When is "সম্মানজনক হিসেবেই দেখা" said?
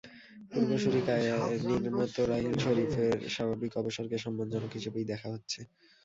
4.17-5.27